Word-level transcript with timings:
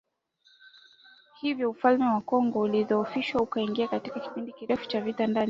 Hivyo 1.41 1.69
Ufalme 1.69 2.05
wa 2.05 2.21
Kongo 2.21 2.59
ulidhoofishwa 2.59 3.41
ukaingia 3.41 3.87
katika 3.87 4.19
kipindi 4.19 4.53
kirefu 4.53 4.87
cha 4.87 5.01
vita 5.01 5.17
vya 5.17 5.27
ndani 5.27 5.39